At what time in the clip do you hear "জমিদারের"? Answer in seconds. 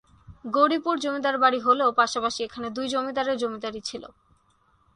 2.93-3.37